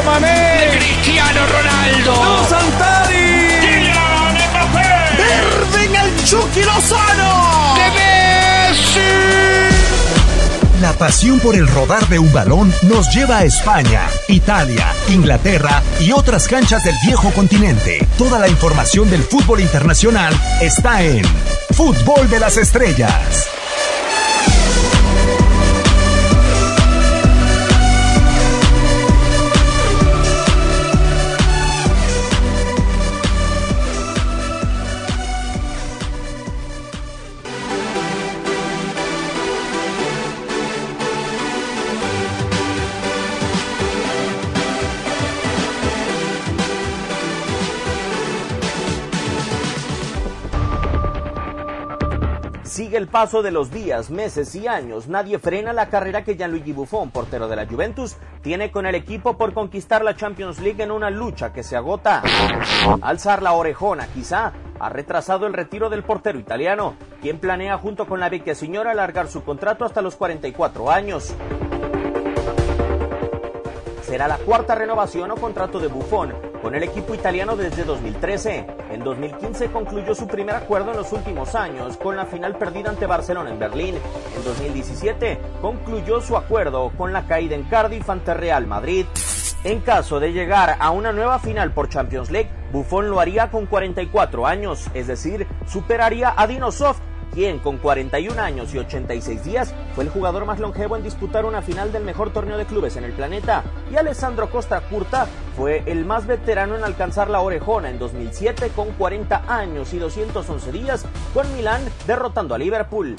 [0.00, 4.88] Sadio Mané, Cristiano Ronaldo, ¡No Santari, Kylian Mbappé,
[5.18, 7.90] Irving el Chucky Lozano, de
[8.70, 9.00] Messi.
[10.80, 16.12] La pasión por el rodar de un balón nos lleva a España, Italia, Inglaterra y
[16.12, 18.06] otras canchas del viejo continente.
[18.16, 21.24] Toda la información del fútbol internacional está en
[21.72, 23.59] Fútbol de las Estrellas.
[53.00, 55.08] El paso de los días, meses y años.
[55.08, 59.38] Nadie frena la carrera que Gianluigi Buffon, portero de la Juventus, tiene con el equipo
[59.38, 62.22] por conquistar la Champions League en una lucha que se agota.
[63.00, 68.20] Alzar la orejona, quizá, ha retrasado el retiro del portero italiano, quien planea junto con
[68.20, 71.34] la vecchia señora alargar su contrato hasta los 44 años.
[74.10, 78.66] Será la cuarta renovación o contrato de Buffon con el equipo italiano desde 2013.
[78.90, 83.06] En 2015 concluyó su primer acuerdo en los últimos años con la final perdida ante
[83.06, 83.94] Barcelona en Berlín.
[84.36, 89.06] En 2017 concluyó su acuerdo con la caída en Cardiff ante Real Madrid.
[89.62, 93.66] En caso de llegar a una nueva final por Champions League, Buffon lo haría con
[93.66, 96.96] 44 años, es decir, superaría a Dinosov
[97.32, 101.62] quien con 41 años y 86 días fue el jugador más longevo en disputar una
[101.62, 106.04] final del mejor torneo de clubes en el planeta, y Alessandro Costa Curta fue el
[106.04, 111.52] más veterano en alcanzar la orejona en 2007 con 40 años y 211 días con
[111.54, 113.16] Milán derrotando a Liverpool.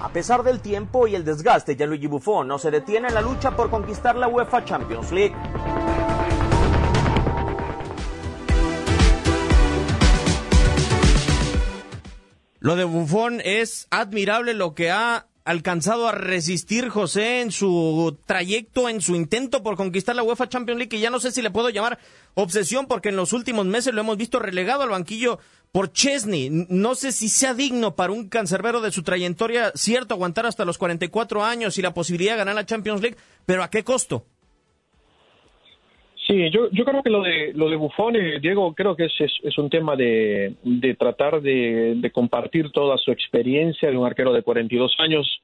[0.00, 3.56] A pesar del tiempo y el desgaste, Gianluigi Buffon no se detiene en la lucha
[3.56, 5.34] por conquistar la UEFA Champions League.
[12.64, 18.88] Lo de Buffon es admirable lo que ha alcanzado a resistir José en su trayecto,
[18.88, 21.50] en su intento por conquistar la UEFA Champions League, que ya no sé si le
[21.50, 21.98] puedo llamar
[22.32, 25.40] obsesión, porque en los últimos meses lo hemos visto relegado al banquillo
[25.72, 26.48] por Chesney.
[26.70, 30.78] No sé si sea digno para un cancerbero de su trayectoria, cierto, aguantar hasta los
[30.78, 34.24] 44 años y la posibilidad de ganar la Champions League, pero ¿a qué costo?
[36.26, 39.32] Sí, yo, yo creo que lo de lo de eh, Diego, creo que es, es,
[39.42, 40.54] es un tema de,
[40.98, 45.42] tratar de, compartir toda su experiencia de un arquero de 42 años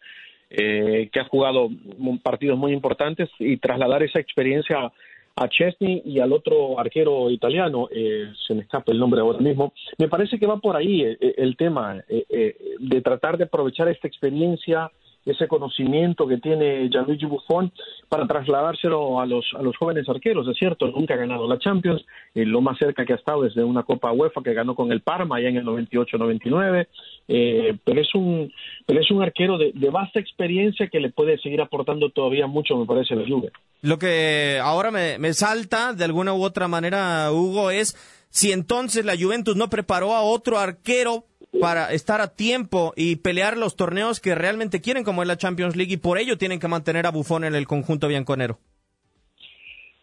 [0.48, 1.68] eh, que ha jugado
[2.22, 4.90] partidos muy importantes y trasladar esa experiencia
[5.36, 9.72] a Chesney y al otro arquero italiano, eh, se me escapa el nombre ahora mismo.
[9.98, 13.88] Me parece que va por ahí el, eh, el tema eh, de tratar de aprovechar
[13.88, 14.90] esta experiencia
[15.24, 17.72] ese conocimiento que tiene Gianluigi Buffon
[18.08, 20.48] para trasladárselo a los, a los jóvenes arqueros.
[20.48, 22.04] Es cierto, nunca ha ganado la Champions,
[22.34, 25.02] eh, lo más cerca que ha estado desde una Copa UEFA que ganó con el
[25.02, 26.86] Parma allá en el 98-99,
[27.28, 28.52] eh, pero, es un,
[28.86, 32.76] pero es un arquero de, de, vasta experiencia que le puede seguir aportando todavía mucho,
[32.76, 33.26] me parece, a la.
[33.82, 37.96] Lo que ahora me, me salta de alguna u otra manera, Hugo, es
[38.30, 41.24] si entonces la Juventus no preparó a otro arquero
[41.60, 45.76] para estar a tiempo y pelear los torneos que realmente quieren, como es la Champions
[45.76, 48.58] League, y por ello tienen que mantener a Buffon en el conjunto bianconero.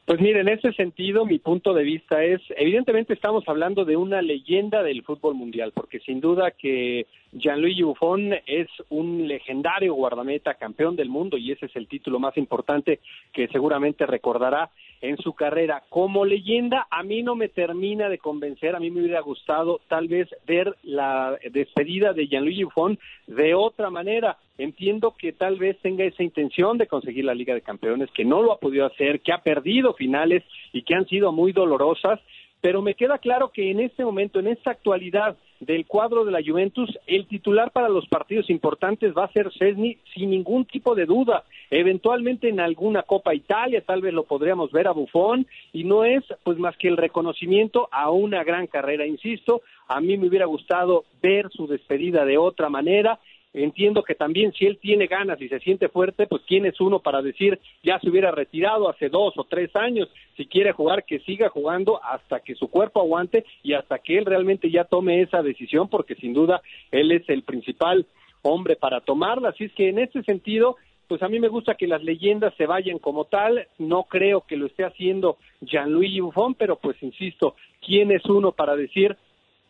[0.08, 4.22] Pues mire, en ese sentido, mi punto de vista es, evidentemente estamos hablando de una
[4.22, 10.96] leyenda del fútbol mundial, porque sin duda que Gianluigi Buffon es un legendario guardameta, campeón
[10.96, 13.02] del mundo, y ese es el título más importante
[13.34, 14.70] que seguramente recordará
[15.02, 15.84] en su carrera.
[15.90, 20.08] Como leyenda, a mí no me termina de convencer, a mí me hubiera gustado tal
[20.08, 22.98] vez ver la despedida de Gianluigi Buffon
[23.28, 24.38] de otra manera.
[24.58, 28.42] Entiendo que tal vez tenga esa intención de conseguir la Liga de Campeones, que no
[28.42, 30.44] lo ha podido hacer, que ha perdido finales
[30.74, 32.20] y que han sido muy dolorosas,
[32.62, 36.42] pero me queda claro que en este momento, en esta actualidad del cuadro de la
[36.46, 41.06] Juventus, el titular para los partidos importantes va a ser Cesny sin ningún tipo de
[41.06, 41.44] duda.
[41.70, 46.24] Eventualmente en alguna Copa Italia tal vez lo podríamos ver a Buffon y no es
[46.44, 51.06] pues más que el reconocimiento a una gran carrera, insisto, a mí me hubiera gustado
[51.22, 53.20] ver su despedida de otra manera
[53.54, 57.00] entiendo que también si él tiene ganas y se siente fuerte, pues quién es uno
[57.00, 61.20] para decir ya se hubiera retirado hace dos o tres años, si quiere jugar que
[61.20, 65.42] siga jugando hasta que su cuerpo aguante y hasta que él realmente ya tome esa
[65.42, 66.62] decisión, porque sin duda
[66.92, 68.06] él es el principal
[68.42, 70.78] hombre para tomarla, así es que en ese sentido
[71.08, 74.58] pues a mí me gusta que las leyendas se vayan como tal, no creo que
[74.58, 79.16] lo esté haciendo Gianluigi Buffon, pero pues insisto, ¿quién es uno para decir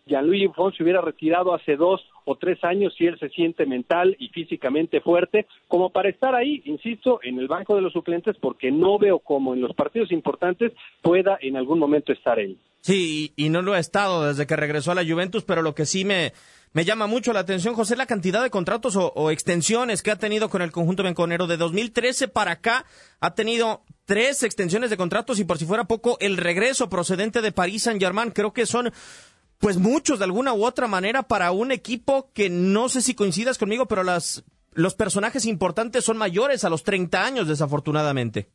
[0.08, 4.16] Gianluigi Buffon se hubiera retirado hace dos o tres años si él se siente mental
[4.20, 8.72] y físicamente fuerte, como para estar ahí, insisto, en el banco de los suplentes, porque
[8.72, 12.58] no veo cómo en los partidos importantes pueda en algún momento estar él.
[12.82, 15.86] Sí, y no lo ha estado desde que regresó a la Juventus, pero lo que
[15.86, 16.32] sí me,
[16.74, 20.50] me llama mucho la atención, José, la cantidad de contratos o, extensiones que ha tenido
[20.50, 21.48] con el conjunto benconero.
[21.48, 22.86] De 2013 para acá
[23.20, 27.52] ha tenido tres extensiones de contratos y por si fuera poco, el regreso procedente de
[27.52, 28.32] París Saint-Germain.
[28.32, 28.92] Creo que son
[29.60, 33.58] pues muchos de alguna u otra manera para un equipo que no sé si coincidas
[33.58, 38.48] conmigo, pero las, los personajes importantes son mayores a los 30 años, desafortunadamente.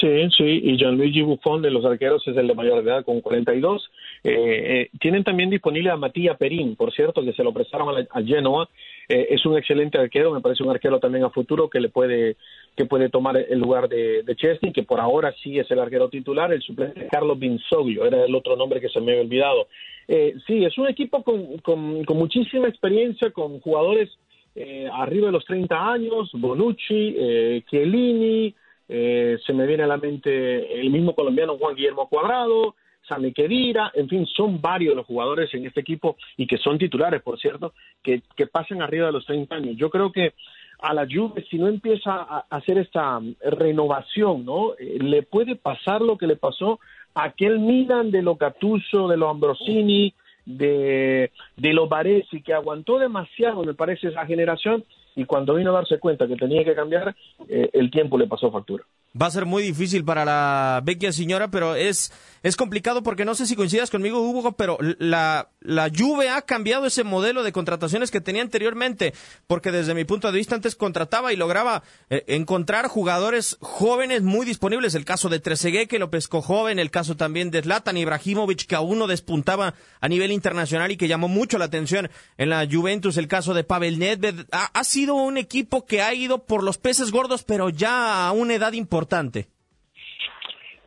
[0.00, 3.90] Sí, sí, y Gianluigi Buffon de los arqueros es el de mayor edad con 42.
[4.24, 8.22] Eh, eh, tienen también disponible a Matías Perín, por cierto, que se lo prestaron a,
[8.22, 8.68] Genoa.
[9.08, 12.36] Eh, es un excelente arquero, me parece un arquero también a futuro que le puede
[12.76, 16.08] que puede tomar el lugar de, de Chesney, que por ahora sí es el arquero
[16.08, 19.68] titular, el suplente Carlos Binsoglio, era el otro nombre que se me había olvidado.
[20.08, 24.08] Eh, sí, es un equipo con, con, con muchísima experiencia, con jugadores
[24.54, 28.54] eh, arriba de los 30 años, Bonucci, eh, Chiellini,
[28.88, 32.74] eh, se me viene a la mente el mismo colombiano Juan Guillermo Cuadrado,
[33.08, 37.22] Sami Kedira, en fin, son varios los jugadores en este equipo y que son titulares,
[37.22, 37.72] por cierto,
[38.02, 39.76] que, que pasan arriba de los 30 años.
[39.76, 40.34] Yo creo que
[40.82, 44.74] a la Juve, si no empieza a hacer esta renovación, ¿no?
[44.78, 46.80] Eh, le puede pasar lo que le pasó
[47.14, 50.12] a aquel Milan de lo Gattuso, de lo Ambrosini,
[50.44, 54.84] de, de lo Baresi, que aguantó demasiado, me parece, esa generación,
[55.14, 57.14] y cuando vino a darse cuenta que tenía que cambiar,
[57.48, 58.84] eh, el tiempo le pasó factura.
[59.20, 62.12] Va a ser muy difícil para la vecchia señora, pero es,
[62.42, 66.86] es complicado porque no sé si coincidas conmigo, Hugo, pero la, la Juve ha cambiado
[66.86, 69.14] ese modelo de contrataciones que tenía anteriormente,
[69.46, 74.44] porque desde mi punto de vista antes contrataba y lograba eh, encontrar jugadores jóvenes muy
[74.46, 74.94] disponibles.
[74.94, 78.74] El caso de Trezeguet, que lo pescó joven, el caso también de Zlatan Ibrahimovic, que
[78.74, 83.16] aún no despuntaba a nivel internacional y que llamó mucho la atención en la Juventus,
[83.16, 84.46] el caso de Pavel Nedved.
[84.52, 88.32] Ha, ha sido un equipo que ha ido por los peces gordos, pero ya a
[88.32, 89.48] una edad importante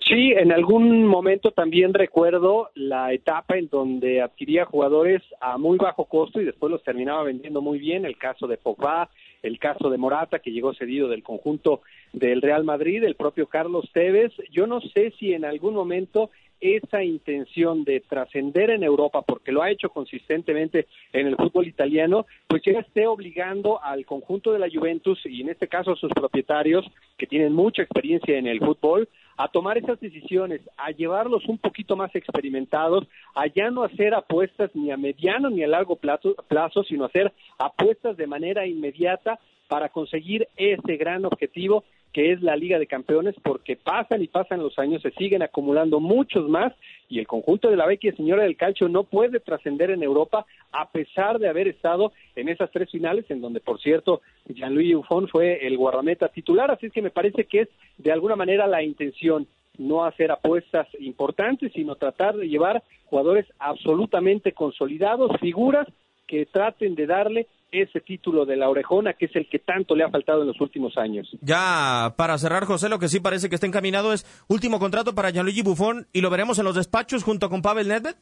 [0.08, 6.06] Sí, en algún momento también recuerdo la etapa en donde adquiría jugadores a muy bajo
[6.06, 9.10] costo y después los terminaba vendiendo muy bien, el caso de Pogba,
[9.42, 11.82] el caso de Morata que llegó cedido del conjunto
[12.14, 14.32] del Real Madrid, el propio Carlos Tevez.
[14.52, 16.30] Yo no sé si en algún momento
[16.60, 22.26] esa intención de trascender en Europa, porque lo ha hecho consistentemente en el fútbol italiano,
[22.48, 26.12] pues ya esté obligando al conjunto de la Juventus y en este caso a sus
[26.12, 26.86] propietarios,
[27.18, 29.08] que tienen mucha experiencia en el fútbol,
[29.38, 33.06] a tomar esas decisiones, a llevarlos un poquito más experimentados,
[33.36, 37.34] a ya no hacer apuestas ni a mediano ni a largo plazo, plazo sino hacer
[37.58, 41.84] apuestas de manera inmediata para conseguir ese gran objetivo
[42.16, 46.00] que es la Liga de Campeones, porque pasan y pasan los años, se siguen acumulando
[46.00, 46.72] muchos más
[47.10, 50.90] y el conjunto de la Vecchia Señora del Calcio no puede trascender en Europa a
[50.92, 55.68] pesar de haber estado en esas tres finales, en donde, por cierto, Gianluigi Buffon fue
[55.68, 59.46] el guardameta titular, así es que me parece que es de alguna manera la intención
[59.78, 65.86] no hacer apuestas importantes, sino tratar de llevar jugadores absolutamente consolidados, figuras
[66.28, 67.48] que traten de darle
[67.82, 70.60] ese título de la orejona que es el que tanto le ha faltado en los
[70.62, 71.30] últimos años.
[71.42, 75.32] Ya para cerrar, José, lo que sí parece que está encaminado es último contrato para
[75.32, 78.16] Gianluigi Buffon y lo veremos en los despachos junto con Pavel Nedved.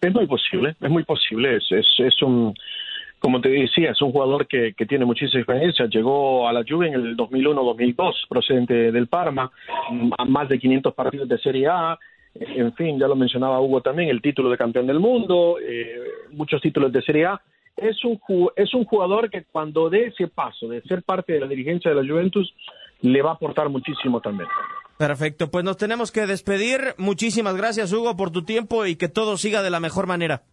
[0.00, 2.54] Es muy posible, es muy posible, es, es, un
[3.18, 5.86] como te decía, es un jugador que, que, tiene muchísima experiencia.
[5.86, 9.50] Llegó a la Juve en el 2001-2002, procedente del Parma,
[10.18, 11.98] a más de 500 partidos de Serie A,
[12.40, 16.02] en fin, ya lo mencionaba Hugo también, el título de campeón del mundo, eh,
[16.32, 17.40] muchos títulos de Serie A.
[17.76, 18.18] Es un,
[18.56, 22.02] es un jugador que cuando dé ese paso de ser parte de la dirigencia de
[22.02, 22.54] la Juventus,
[23.02, 24.48] le va a aportar muchísimo también.
[24.98, 26.94] Perfecto, pues nos tenemos que despedir.
[26.96, 30.44] Muchísimas gracias, Hugo, por tu tiempo y que todo siga de la mejor manera.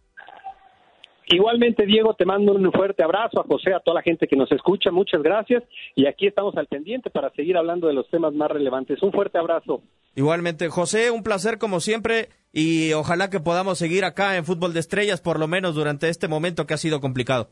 [1.26, 4.50] Igualmente, Diego, te mando un fuerte abrazo a José, a toda la gente que nos
[4.52, 4.90] escucha.
[4.90, 5.62] Muchas gracias.
[5.94, 9.02] Y aquí estamos al pendiente para seguir hablando de los temas más relevantes.
[9.02, 9.82] Un fuerte abrazo.
[10.16, 14.80] Igualmente, José, un placer como siempre y ojalá que podamos seguir acá en Fútbol de
[14.80, 17.48] Estrellas, por lo menos durante este momento que ha sido complicado.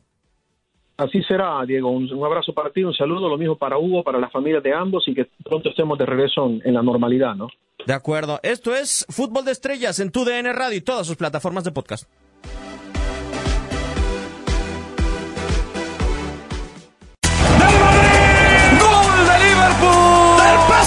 [0.97, 1.91] Así será, Diego.
[1.91, 5.09] Un, abrazo para ti, un saludo, lo mismo para Hugo, para las familias de ambos
[5.09, 7.49] y que pronto estemos de regreso en, la normalidad, ¿no?
[7.87, 8.39] De acuerdo.
[8.43, 12.09] Esto es Fútbol de Estrellas en tu DN Radio y todas sus plataformas de podcast.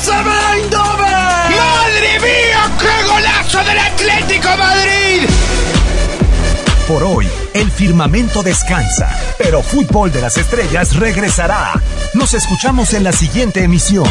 [0.06, 0.14] ¡Del
[0.70, 2.72] ¡Madre mía!
[2.80, 5.28] ¡Qué golazo del Atlético Madrid!
[6.88, 9.10] Por hoy, el firmamento descansa,
[9.40, 11.82] pero Fútbol de las Estrellas regresará.
[12.14, 14.08] Nos escuchamos en la siguiente emisión.